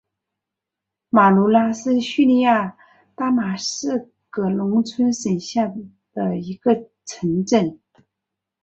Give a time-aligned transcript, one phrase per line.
[1.09, 2.75] 马卢拉是叙利亚
[3.13, 5.71] 大马士革农村省下
[6.11, 7.77] 的一个城镇。